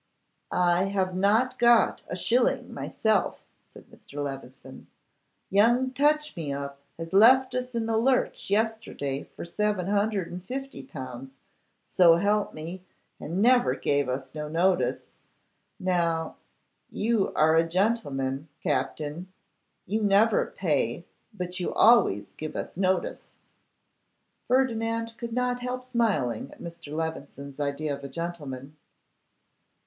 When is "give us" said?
22.37-22.75